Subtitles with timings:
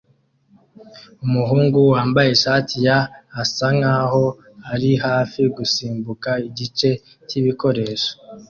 [1.25, 2.97] Umuhungu wambaye ishati ya
[3.41, 4.25] asa nkaho
[4.73, 6.89] ari hafi gusimbuka igice
[7.27, 8.11] cyibikoresho